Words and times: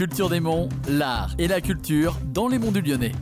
Culture 0.00 0.30
des 0.30 0.40
Monts, 0.40 0.70
l'art 0.88 1.34
et 1.38 1.46
la 1.46 1.60
culture 1.60 2.16
dans 2.24 2.48
les 2.48 2.58
monts 2.58 2.70
du 2.72 2.80
Lyonnais. 2.80 3.12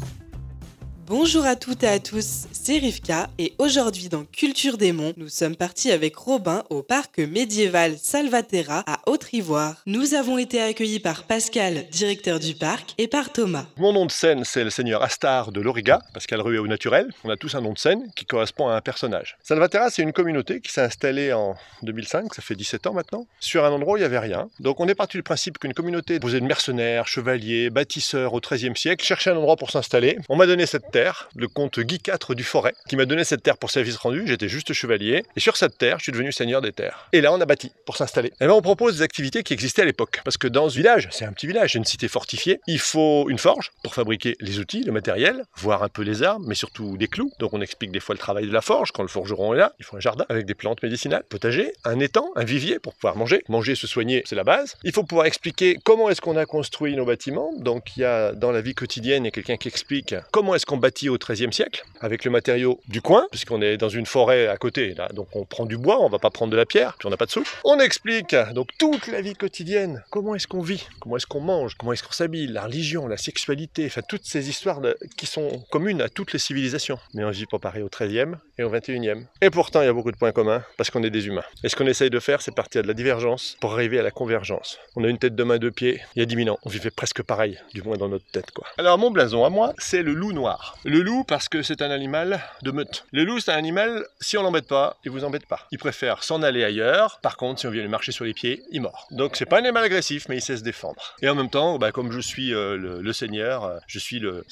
Bonjour 1.09 1.47
à 1.47 1.57
toutes 1.57 1.85
et 1.85 1.89
à 1.89 2.01
tous, 2.01 2.49
c'est 2.53 2.77
Rivka 2.77 3.31
et 3.39 3.55
aujourd'hui 3.57 4.11
dans 4.11 4.25
Culture 4.25 4.77
des 4.77 4.93
Monts, 4.93 5.15
nous 5.17 5.31
sommes 5.31 5.57
partis 5.57 5.91
avec 5.91 6.15
Robin 6.17 6.65
au 6.69 6.83
parc 6.83 7.19
médiéval 7.19 7.97
Salvaterra 7.97 8.85
à 8.87 9.01
Haute-Ivoire. 9.07 9.81
Nous 9.87 10.13
avons 10.13 10.37
été 10.37 10.61
accueillis 10.61 11.01
par 11.01 11.23
Pascal, 11.23 11.87
directeur 11.91 12.39
du 12.39 12.55
parc, 12.55 12.95
et 12.99 13.09
par 13.09 13.33
Thomas. 13.33 13.65
Mon 13.79 13.95
nom 13.95 14.05
de 14.05 14.11
scène, 14.11 14.45
c'est 14.45 14.65
le 14.65 14.69
seigneur 14.69 15.03
Astar 15.03 15.51
de 15.51 15.63
Loriga, 15.63 16.01
Pascal 16.13 16.43
Rué 16.43 16.59
au 16.59 16.67
naturel. 16.67 17.09
On 17.25 17.31
a 17.31 17.39
tous 17.39 17.55
un 17.55 17.63
nom 17.63 17.73
de 17.73 17.79
scène 17.79 18.11
qui 18.15 18.27
correspond 18.27 18.69
à 18.69 18.75
un 18.75 18.83
personnage. 18.83 19.39
Salvaterra, 19.43 19.89
c'est 19.89 20.03
une 20.03 20.13
communauté 20.13 20.61
qui 20.61 20.71
s'est 20.71 20.83
installée 20.83 21.33
en 21.33 21.55
2005, 21.85 22.35
ça 22.35 22.43
fait 22.43 22.55
17 22.55 22.87
ans 22.87 22.93
maintenant, 22.93 23.27
sur 23.41 23.65
un 23.65 23.71
endroit 23.71 23.95
où 23.95 23.97
il 23.97 24.01
n'y 24.01 24.05
avait 24.05 24.19
rien. 24.19 24.51
Donc 24.61 24.79
on 24.79 24.87
est 24.89 24.95
parti 24.95 25.17
du 25.17 25.23
principe 25.23 25.57
qu'une 25.57 25.73
communauté 25.73 26.17
composée 26.17 26.41
de 26.41 26.47
mercenaires, 26.47 27.09
chevaliers, 27.09 27.71
bâtisseurs 27.71 28.35
au 28.35 28.41
XIIIe 28.41 28.77
siècle 28.77 29.03
cherchait 29.03 29.31
un 29.31 29.37
endroit 29.39 29.57
pour 29.57 29.71
s'installer. 29.71 30.19
On 30.29 30.37
m'a 30.37 30.47
donné 30.47 30.67
cette 30.67 30.98
terre 30.99 31.29
le 31.37 31.47
comte 31.47 31.79
Guy 31.79 32.01
IV 32.05 32.35
du 32.35 32.43
Forêt, 32.43 32.75
qui 32.89 32.97
m'a 32.97 33.05
donné 33.05 33.23
cette 33.23 33.45
terre 33.45 33.57
pour 33.57 33.71
service 33.71 33.97
rendu. 33.97 34.25
J'étais 34.27 34.49
juste 34.49 34.73
chevalier. 34.73 35.23
Et 35.37 35.41
sur 35.41 35.57
cette 35.57 35.79
terre, 35.79 35.99
je 35.99 36.05
suis 36.05 36.13
devenu 36.13 36.33
seigneur 36.33 36.61
des 36.61 36.73
terres. 36.73 37.09
Et 37.13 37.21
là, 37.21 37.33
on 37.33 37.41
a 37.41 37.47
bâti 37.47 37.71
pour 37.87 37.97
s'installer. 37.97 38.33
Et 38.41 38.47
là, 38.47 38.55
on 38.55 38.63
propose 38.63 38.97
des 38.97 39.03
activités 39.03 39.45
qui 39.45 39.53
existaient 39.53 39.83
à 39.83 39.85
l'époque. 39.85 40.21
Parce 40.25 40.37
que 40.37 40.49
dans 40.49 40.69
ce 40.69 40.77
village, 40.77 41.09
c'est 41.13 41.25
un 41.25 41.33
petit 41.33 41.47
village, 41.47 41.77
une 41.77 41.85
cité 41.85 42.09
fortifiée, 42.09 42.61
il 42.67 42.81
faut 42.81 43.29
une 43.29 43.39
forge 43.39 43.71
pour 43.85 43.95
fabriquer 43.95 44.35
les 44.41 44.59
outils, 44.59 44.83
le 44.83 44.91
matériel, 44.91 45.45
voir 45.57 45.85
un 45.85 45.89
peu 45.89 46.03
les 46.03 46.25
armes, 46.25 46.45
mais 46.49 46.57
surtout 46.57 46.97
des 46.97 47.07
clous. 47.07 47.31
Donc 47.39 47.53
on 47.53 47.61
explique 47.61 47.93
des 47.93 48.01
fois 48.01 48.17
le 48.17 48.19
travail 48.19 48.49
de 48.49 48.53
la 48.53 48.61
forge. 48.61 48.91
Quand 48.91 49.03
le 49.03 49.09
forgeron 49.09 49.55
est 49.55 49.59
là, 49.59 49.75
il 49.79 49.85
faut 49.85 49.97
un 49.97 50.01
jardin 50.01 50.27
avec 50.29 50.47
des 50.47 50.55
plantes 50.55 50.83
médicinales, 50.83 51.23
potager, 51.29 51.73
un 51.85 52.01
étang, 52.01 52.29
un 52.35 52.45
vivier 52.45 52.81
pour 52.81 52.95
pouvoir 52.95 53.17
manger. 53.17 53.45
Manger, 53.49 53.77
se 53.77 53.87
soigner, 53.87 54.25
c'est 54.27 54.35
la 54.35 54.43
base. 54.43 54.75
Il 54.83 54.93
faut 54.93 55.05
pouvoir 55.05 55.27
expliquer 55.27 55.79
comment 55.85 56.11
est-ce 56.11 56.21
qu'on 56.21 56.37
a 56.37 56.45
construit 56.45 56.97
nos 56.97 57.05
bâtiments. 57.05 57.53
Donc 57.59 57.97
il 57.97 58.01
y 58.01 58.05
a 58.05 58.33
dans 58.33 58.51
la 58.51 58.63
vie 58.63 58.75
quotidienne, 58.75 59.23
il 59.23 59.27
y 59.27 59.29
a 59.29 59.33
quelqu'un 59.33 59.57
qui 59.57 59.69
explique 59.69 60.17
comment 60.33 60.57
est-ce 60.57 60.67
qu'on 60.67 60.77
bâtit 60.77 60.88
au 61.09 61.19
XIIIe 61.19 61.53
siècle 61.53 61.85
avec 62.01 62.25
le 62.25 62.31
matériau 62.31 62.81
du 62.89 63.01
coin, 63.01 63.27
puisqu'on 63.31 63.63
est 63.63 63.77
dans 63.77 63.89
une 63.89 64.07
forêt 64.07 64.47
à 64.47 64.57
côté. 64.57 64.95
Donc 65.13 65.29
on 65.35 65.45
prend 65.45 65.67
du 65.67 65.77
bois, 65.77 66.01
on 66.01 66.09
va 66.09 66.19
pas 66.19 66.31
prendre 66.31 66.51
de 66.53 66.57
la 66.57 66.67
pierre, 66.67 66.97
puis 66.99 67.07
on 67.07 67.11
n'a 67.11 67.17
pas 67.17 67.27
de 67.27 67.31
soupe. 67.31 67.49
On 67.65 67.79
explique 67.79 68.35
donc 68.55 68.69
toute 68.79 69.07
la 69.09 69.21
vie 69.21 69.35
quotidienne. 69.35 70.03
Comment 70.11 70.35
est-ce 70.35 70.47
qu'on 70.47 70.63
vit? 70.63 70.87
Comment 71.01 71.17
est-ce 71.17 71.27
qu'on 71.27 71.41
mange? 71.41 71.75
Comment 71.77 71.93
est-ce 71.93 72.03
qu'on 72.03 72.13
s'habille? 72.13 72.47
La 72.47 72.63
religion, 72.63 73.07
la 73.07 73.17
sexualité, 73.17 73.87
enfin 73.87 74.03
toutes 74.09 74.25
ces 74.25 74.49
histoires 74.49 74.81
qui 75.17 75.27
sont 75.27 75.63
communes 75.71 76.01
à 76.01 76.09
toutes 76.09 76.33
les 76.33 76.39
civilisations. 76.39 76.99
Mais 77.15 77.25
on 77.25 77.31
vit 77.31 77.47
pas 77.47 77.59
pareil 77.59 77.83
au 77.83 77.89
13e 77.89 78.35
et 78.57 78.63
au 78.63 78.71
21e. 78.71 79.25
Et 79.43 79.51
pourtant, 79.51 79.83
il 79.83 79.87
y 79.87 79.89
a 79.89 79.93
beaucoup 79.93 80.13
de 80.13 80.17
points 80.17 80.33
communs 80.33 80.63
parce 80.77 80.91
qu'on 80.91 81.03
est 81.03 81.11
des 81.11 81.27
humains. 81.27 81.45
Et 81.65 81.69
ce 81.69 81.77
qu'on 81.77 81.87
essaye 81.87 82.11
de 82.11 82.21
faire, 82.21 82.43
c'est 82.43 82.55
partir 82.55 82.83
de 82.83 82.89
la 82.89 82.95
divergence 82.95 83.57
pour 83.61 83.73
arriver 83.73 83.99
à 83.99 84.03
la 84.03 84.11
convergence. 84.11 84.79
On 84.97 85.05
a 85.05 85.09
une 85.09 85.19
tête 85.19 85.35
de 85.35 85.45
main, 85.45 85.59
deux 85.59 85.71
pieds. 85.71 86.01
Il 86.17 86.21
y 86.21 86.23
a 86.23 86.27
10 86.27 86.45
000 86.45 86.49
ans, 86.49 86.59
on 86.65 86.69
vivait 86.69 86.91
presque 86.91 87.23
pareil, 87.23 87.59
du 87.75 87.83
moins 87.83 87.97
dans 87.97 88.09
notre 88.09 88.27
tête, 88.31 88.51
quoi. 88.53 88.67
Alors 88.79 88.99
mon 88.99 89.11
blason 89.11 89.45
à 89.45 89.51
moi, 89.51 89.75
c'est 89.79 90.03
le 90.03 90.15
loup 90.15 90.33
noir. 90.33 90.78
Le 90.85 91.01
loup 91.03 91.25
parce 91.25 91.49
que 91.49 91.63
c'est 91.63 91.83
un 91.83 91.91
animal 91.91 92.41
de 92.63 92.71
meute. 92.71 93.05
Le 93.11 93.25
loup, 93.25 93.41
c'est 93.41 93.51
un 93.51 93.57
animal, 93.57 94.07
si 94.21 94.39
on 94.39 94.43
l'embête 94.43 94.69
pas, 94.69 94.97
il 95.05 95.11
vous 95.11 95.25
embête 95.25 95.47
pas. 95.47 95.67
Il 95.73 95.79
préfère 95.79 96.23
s'en 96.23 96.43
aller 96.43 96.63
ailleurs. 96.63 97.19
Par 97.21 97.37
contre, 97.37 97.61
si 97.61 97.67
on 97.67 97.71
vient 97.71 97.83
lui 97.83 97.89
marcher 97.89 98.13
sur 98.13 98.25
les 98.25 98.33
pieds, 98.33 98.63
il 98.71 98.83
mord. 98.83 99.09
Donc 99.11 99.35
c'est 99.35 99.45
pas 99.45 99.57
un 99.57 99.65
animal 99.65 99.85
agressif, 99.85 100.29
mais 100.29 100.37
il 100.37 100.41
sait 100.41 100.57
se 100.57 100.63
défendre. 100.63 101.17
Et 101.21 101.29
en 101.29 101.35
même 101.35 101.51
temps, 101.51 101.79
bah, 101.79 101.91
comme 101.91 102.13
je 102.13 102.21
suis 102.21 102.55
euh, 102.55 102.77
le, 102.77 103.13
seigneur, 103.13 103.65
euh, 103.65 103.79
je 103.89 103.99
suis 103.99 104.21
le, 104.21 104.45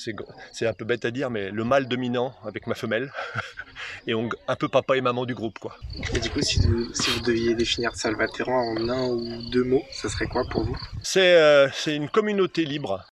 c'est 0.52 0.66
un 0.66 0.72
peu 0.72 0.84
bête 0.84 1.04
à 1.04 1.12
dire, 1.12 1.30
mais 1.30 1.50
le 1.50 1.64
mâle 1.64 1.86
dominant 1.86 2.34
avec 2.44 2.66
ma 2.66 2.74
femelle. 2.74 3.12
et 4.08 4.14
on, 4.14 4.28
un 4.48 4.56
peu 4.56 4.68
papa 4.68 4.96
et 4.96 5.00
maman 5.00 5.26
du 5.26 5.34
groupe, 5.34 5.60
quoi. 5.60 5.76
Et 6.12 6.18
du 6.18 6.28
coup, 6.30 6.42
si 6.42 6.60
vous, 6.60 6.92
si 6.92 7.10
vous 7.10 7.20
deviez 7.20 7.54
définir 7.54 7.94
Salvatore 7.94 8.48
en 8.48 8.88
un 8.88 9.06
ou 9.06 9.50
deux 9.50 9.64
mots, 9.64 9.84
ce 9.92 10.08
serait 10.08 10.26
quoi 10.26 10.42
pour 10.50 10.64
vous? 10.64 10.76
C'est 11.02 11.36
euh, 11.36 11.68
une 11.86 12.08
communauté 12.08 12.64
libre 12.64 13.06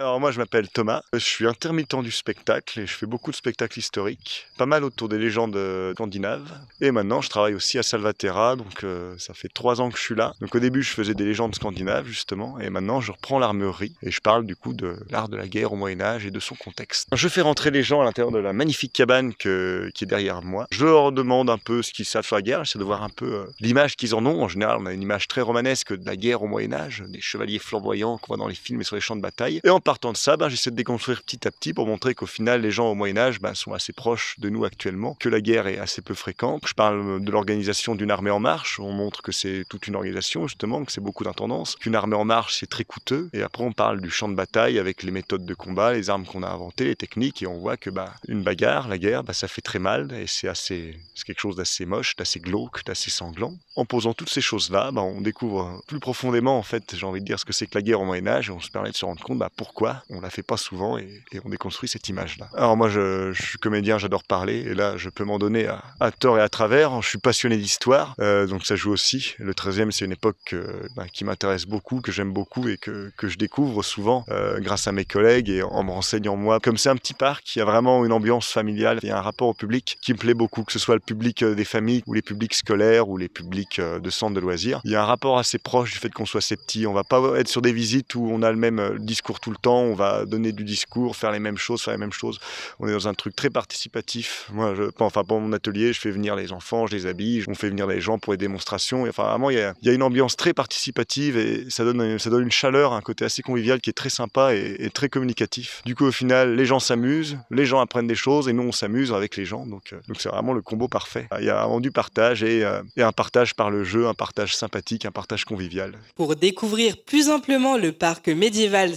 alors 0.00 0.18
moi 0.18 0.30
je 0.30 0.38
m'appelle 0.38 0.66
Thomas, 0.68 1.02
je 1.12 1.18
suis 1.18 1.46
intermittent 1.46 1.94
du 1.96 2.10
spectacle 2.10 2.80
et 2.80 2.86
je 2.86 2.94
fais 2.94 3.04
beaucoup 3.04 3.30
de 3.30 3.36
spectacles 3.36 3.78
historiques, 3.78 4.46
pas 4.56 4.64
mal 4.64 4.82
autour 4.82 5.10
des 5.10 5.18
légendes 5.18 5.56
euh, 5.56 5.92
scandinaves. 5.92 6.50
Et 6.80 6.90
maintenant 6.90 7.20
je 7.20 7.28
travaille 7.28 7.54
aussi 7.54 7.78
à 7.78 7.82
Salvaterra, 7.82 8.56
donc 8.56 8.82
euh, 8.82 9.14
ça 9.18 9.34
fait 9.34 9.48
trois 9.52 9.82
ans 9.82 9.90
que 9.90 9.98
je 9.98 10.02
suis 10.02 10.14
là. 10.14 10.32
Donc 10.40 10.54
au 10.54 10.58
début 10.58 10.82
je 10.82 10.90
faisais 10.90 11.12
des 11.12 11.24
légendes 11.24 11.54
scandinaves 11.54 12.06
justement, 12.06 12.58
et 12.58 12.70
maintenant 12.70 13.02
je 13.02 13.12
reprends 13.12 13.38
l'armurerie 13.38 13.94
et 14.02 14.10
je 14.10 14.20
parle 14.22 14.46
du 14.46 14.56
coup 14.56 14.72
de 14.72 14.96
l'art 15.10 15.28
de 15.28 15.36
la 15.36 15.46
guerre 15.46 15.74
au 15.74 15.76
Moyen 15.76 16.00
Âge 16.00 16.24
et 16.24 16.30
de 16.30 16.40
son 16.40 16.54
contexte. 16.54 17.08
Je 17.12 17.28
fais 17.28 17.42
rentrer 17.42 17.70
les 17.70 17.82
gens 17.82 18.00
à 18.00 18.04
l'intérieur 18.04 18.32
de 18.32 18.38
la 18.38 18.54
magnifique 18.54 18.94
cabane 18.94 19.34
qui 19.34 19.48
est 19.48 20.06
derrière 20.06 20.40
moi. 20.40 20.66
Je 20.70 20.86
leur 20.86 21.12
demande 21.12 21.50
un 21.50 21.58
peu 21.58 21.82
ce 21.82 21.92
qu'ils 21.92 22.06
savent 22.06 22.24
sur 22.24 22.36
la 22.36 22.42
guerre, 22.42 22.64
j'essaie 22.64 22.78
de 22.78 22.84
voir 22.84 23.02
un 23.02 23.10
peu 23.10 23.34
euh, 23.34 23.44
l'image 23.60 23.96
qu'ils 23.96 24.14
en 24.14 24.24
ont. 24.24 24.42
En 24.42 24.48
général 24.48 24.78
on 24.80 24.86
a 24.86 24.94
une 24.94 25.02
image 25.02 25.28
très 25.28 25.42
romanesque 25.42 25.92
de 25.94 26.06
la 26.06 26.16
guerre 26.16 26.42
au 26.42 26.46
Moyen 26.46 26.72
Âge, 26.72 27.04
des 27.06 27.20
chevaliers 27.20 27.58
flamboyants 27.58 28.16
qu'on 28.16 28.28
voit 28.28 28.36
dans 28.38 28.48
les 28.48 28.54
films 28.54 28.80
et 28.80 28.84
sur 28.84 28.94
les 28.94 29.02
champs 29.02 29.16
de 29.16 29.20
bataille. 29.20 29.60
Et 29.62 29.68
en 29.68 29.80
partant 29.90 30.12
de 30.12 30.16
ça, 30.16 30.36
ben, 30.36 30.48
j'essaie 30.48 30.70
de 30.70 30.76
déconstruire 30.76 31.20
petit 31.20 31.48
à 31.48 31.50
petit 31.50 31.74
pour 31.74 31.84
montrer 31.84 32.14
qu'au 32.14 32.26
final, 32.26 32.60
les 32.60 32.70
gens 32.70 32.92
au 32.92 32.94
Moyen 32.94 33.16
Âge 33.16 33.40
ben, 33.40 33.54
sont 33.54 33.72
assez 33.72 33.92
proches 33.92 34.36
de 34.38 34.48
nous 34.48 34.64
actuellement, 34.64 35.16
que 35.18 35.28
la 35.28 35.40
guerre 35.40 35.66
est 35.66 35.78
assez 35.78 36.00
peu 36.00 36.14
fréquente. 36.14 36.62
Je 36.64 36.74
parle 36.74 37.20
de 37.20 37.32
l'organisation 37.32 37.96
d'une 37.96 38.12
armée 38.12 38.30
en 38.30 38.38
marche. 38.38 38.78
On 38.78 38.92
montre 38.92 39.20
que 39.20 39.32
c'est 39.32 39.64
toute 39.68 39.88
une 39.88 39.96
organisation, 39.96 40.46
justement, 40.46 40.84
que 40.84 40.92
c'est 40.92 41.00
beaucoup 41.00 41.24
d'intendance, 41.24 41.74
qu'une 41.74 41.96
armée 41.96 42.14
en 42.14 42.24
marche, 42.24 42.54
c'est 42.54 42.70
très 42.70 42.84
coûteux. 42.84 43.30
Et 43.32 43.42
après, 43.42 43.64
on 43.64 43.72
parle 43.72 44.00
du 44.00 44.10
champ 44.10 44.28
de 44.28 44.36
bataille 44.36 44.78
avec 44.78 45.02
les 45.02 45.10
méthodes 45.10 45.44
de 45.44 45.54
combat, 45.54 45.92
les 45.92 46.08
armes 46.08 46.24
qu'on 46.24 46.44
a 46.44 46.48
inventées, 46.48 46.84
les 46.84 46.94
techniques, 46.94 47.42
et 47.42 47.48
on 47.48 47.58
voit 47.58 47.76
que 47.76 47.90
bah, 47.90 48.14
une 48.28 48.44
bagarre, 48.44 48.86
la 48.86 48.96
guerre, 48.96 49.24
bah, 49.24 49.32
ça 49.32 49.48
fait 49.48 49.60
très 49.60 49.80
mal, 49.80 50.12
et 50.12 50.28
c'est 50.28 50.46
assez, 50.46 51.00
quelque 51.26 51.40
chose 51.40 51.56
d'assez 51.56 51.84
moche, 51.84 52.14
d'assez 52.14 52.38
glauque, 52.38 52.84
d'assez 52.84 53.10
sanglant. 53.10 53.54
En 53.74 53.86
posant 53.86 54.14
toutes 54.14 54.30
ces 54.30 54.40
choses-là, 54.40 54.92
bah, 54.92 55.02
on 55.02 55.20
découvre 55.20 55.82
plus 55.88 55.98
profondément, 55.98 56.56
en 56.56 56.62
fait, 56.62 56.94
j'ai 56.94 57.06
envie 57.06 57.22
de 57.22 57.26
dire 57.26 57.40
ce 57.40 57.44
que 57.44 57.52
c'est 57.52 57.66
que 57.66 57.76
la 57.76 57.82
guerre 57.82 58.00
au 58.00 58.04
Moyen 58.04 58.28
Âge, 58.28 58.50
et 58.50 58.52
on 58.52 58.60
se 58.60 58.70
permet 58.70 58.92
de 58.92 58.96
se 58.96 59.04
rendre 59.04 59.20
compte 59.24 59.40
bah, 59.40 59.50
pourquoi 59.56 59.69
on 60.10 60.20
la 60.20 60.30
fait 60.30 60.42
pas 60.42 60.56
souvent 60.56 60.98
et, 60.98 61.22
on 61.44 61.48
déconstruit 61.48 61.88
cette 61.88 62.08
image-là. 62.08 62.48
Alors 62.54 62.76
moi, 62.76 62.88
je, 62.88 63.32
suis 63.32 63.58
comédien, 63.58 63.98
j'adore 63.98 64.24
parler 64.24 64.58
et 64.58 64.74
là, 64.74 64.96
je 64.96 65.08
peux 65.08 65.24
m'en 65.24 65.38
donner 65.38 65.66
à, 65.66 66.10
tort 66.10 66.38
et 66.38 66.42
à 66.42 66.48
travers. 66.48 67.00
Je 67.02 67.08
suis 67.08 67.18
passionné 67.18 67.56
d'histoire, 67.56 68.14
euh, 68.20 68.46
donc 68.46 68.66
ça 68.66 68.76
joue 68.76 68.90
aussi. 68.90 69.34
Le 69.38 69.52
13e, 69.52 69.90
c'est 69.90 70.04
une 70.04 70.12
époque 70.12 70.54
bah, 70.96 71.06
qui 71.12 71.24
m'intéresse 71.24 71.66
beaucoup, 71.66 72.00
que 72.00 72.12
j'aime 72.12 72.32
beaucoup 72.32 72.68
et 72.68 72.76
que, 72.76 73.10
que 73.16 73.28
je 73.28 73.38
découvre 73.38 73.82
souvent 73.82 74.24
euh, 74.28 74.60
grâce 74.60 74.86
à 74.86 74.92
mes 74.92 75.04
collègues 75.04 75.48
et 75.48 75.62
en 75.62 75.82
me 75.82 75.90
renseignant 75.90 76.36
moi. 76.36 76.60
Comme 76.60 76.76
c'est 76.76 76.88
un 76.88 76.96
petit 76.96 77.14
parc, 77.14 77.56
il 77.56 77.60
y 77.60 77.62
a 77.62 77.64
vraiment 77.64 78.04
une 78.04 78.12
ambiance 78.12 78.48
familiale, 78.48 78.98
il 79.02 79.08
y 79.08 79.12
a 79.12 79.18
un 79.18 79.22
rapport 79.22 79.48
au 79.48 79.54
public 79.54 79.98
qui 80.02 80.12
me 80.12 80.18
plaît 80.18 80.34
beaucoup, 80.34 80.64
que 80.64 80.72
ce 80.72 80.78
soit 80.78 80.94
le 80.94 81.00
public 81.00 81.42
euh, 81.42 81.54
des 81.54 81.64
familles 81.64 82.02
ou 82.06 82.14
les 82.14 82.22
publics 82.22 82.54
scolaires 82.54 83.08
ou 83.08 83.16
les 83.16 83.28
publics 83.28 83.80
de 83.80 84.10
centres 84.10 84.34
de 84.34 84.40
loisirs. 84.40 84.80
Il 84.84 84.90
y 84.90 84.96
a 84.96 85.02
un 85.02 85.06
rapport 85.06 85.38
assez 85.38 85.58
proche 85.58 85.92
du 85.92 85.98
fait 85.98 86.10
qu'on 86.10 86.26
soit 86.26 86.38
assez 86.38 86.56
petit. 86.56 86.86
On 86.86 86.92
va 86.92 87.04
pas 87.04 87.38
être 87.38 87.48
sur 87.48 87.62
des 87.62 87.72
visites 87.72 88.14
où 88.14 88.28
on 88.30 88.42
a 88.42 88.50
le 88.50 88.56
même 88.56 88.98
discours 88.98 89.40
tout 89.40 89.50
le 89.50 89.56
temps, 89.60 89.80
on 89.80 89.94
va 89.94 90.24
donner 90.24 90.52
du 90.52 90.64
discours, 90.64 91.16
faire 91.16 91.32
les 91.32 91.38
mêmes 91.38 91.58
choses, 91.58 91.82
faire 91.82 91.94
les 91.94 92.00
mêmes 92.00 92.12
choses. 92.12 92.38
On 92.78 92.88
est 92.88 92.92
dans 92.92 93.08
un 93.08 93.14
truc 93.14 93.36
très 93.36 93.50
participatif. 93.50 94.48
Moi, 94.52 94.74
je, 94.74 94.84
enfin, 94.98 95.22
mon 95.28 95.52
atelier, 95.52 95.92
je 95.92 96.00
fais 96.00 96.10
venir 96.10 96.36
les 96.36 96.52
enfants, 96.52 96.86
je 96.86 96.96
les 96.96 97.06
habille, 97.06 97.44
on 97.48 97.54
fait 97.54 97.68
venir 97.68 97.86
les 97.86 98.00
gens 98.00 98.18
pour 98.18 98.32
les 98.32 98.36
démonstrations. 98.36 99.02
enfin, 99.08 99.24
vraiment, 99.24 99.50
il 99.50 99.58
y 99.58 99.88
a, 99.88 99.92
une 99.92 100.02
ambiance 100.02 100.36
très 100.36 100.52
participative 100.52 101.36
et 101.36 101.68
ça 101.70 101.84
donne, 101.84 102.18
ça 102.18 102.30
donne 102.30 102.42
une 102.42 102.50
chaleur, 102.50 102.92
un 102.92 103.00
côté 103.00 103.24
assez 103.24 103.42
convivial 103.42 103.80
qui 103.80 103.90
est 103.90 103.94
très 103.94 104.10
sympa 104.10 104.54
et, 104.54 104.90
très 104.90 105.08
communicatif. 105.08 105.82
Du 105.84 105.94
coup, 105.94 106.06
au 106.06 106.12
final, 106.12 106.56
les 106.56 106.66
gens 106.66 106.80
s'amusent, 106.80 107.38
les 107.50 107.66
gens 107.66 107.80
apprennent 107.80 108.06
des 108.06 108.14
choses 108.14 108.48
et 108.48 108.52
nous, 108.52 108.62
on 108.62 108.72
s'amuse 108.72 109.12
avec 109.12 109.36
les 109.36 109.44
gens. 109.44 109.66
Donc, 109.66 109.92
euh, 109.92 110.00
c'est 110.18 110.28
vraiment 110.28 110.52
le 110.52 110.62
combo 110.62 110.88
parfait. 110.88 111.28
Il 111.38 111.44
y 111.44 111.50
a 111.50 111.60
vraiment 111.60 111.80
du 111.80 111.90
partage 111.90 112.42
et, 112.42 112.64
euh, 112.64 112.82
et 112.96 113.02
un 113.02 113.12
partage 113.12 113.54
par 113.54 113.70
le 113.70 113.84
jeu, 113.84 114.08
un 114.08 114.14
partage 114.14 114.54
sympathique, 114.56 115.04
un 115.04 115.10
partage 115.10 115.44
convivial. 115.44 115.94
Pour 116.16 116.36
découvrir 116.36 116.96
plus 116.96 117.28
amplement 117.28 117.76
le 117.76 117.92
parc 117.92 118.28
médiéval 118.28 118.96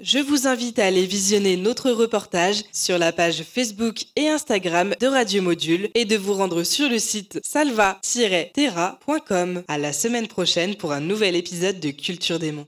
Je 0.00 0.18
vous 0.18 0.46
invite 0.46 0.78
à 0.78 0.84
aller 0.86 1.06
visionner 1.06 1.56
notre 1.56 1.90
reportage 1.90 2.62
sur 2.72 2.98
la 2.98 3.10
page 3.12 3.42
Facebook 3.42 4.04
et 4.14 4.28
Instagram 4.28 4.94
de 5.00 5.08
Radio 5.08 5.42
Module 5.42 5.88
et 5.94 6.04
de 6.04 6.16
vous 6.16 6.34
rendre 6.34 6.62
sur 6.62 6.88
le 6.88 7.00
site 7.00 7.40
salva-terra.com. 7.42 9.64
À 9.66 9.78
la 9.78 9.92
semaine 9.92 10.28
prochaine 10.28 10.76
pour 10.76 10.92
un 10.92 11.00
nouvel 11.00 11.34
épisode 11.34 11.80
de 11.80 11.90
Culture 11.90 12.38
des 12.38 12.52
Monts. 12.52 12.64